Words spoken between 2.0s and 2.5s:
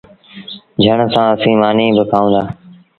کآئوݩ دآ۔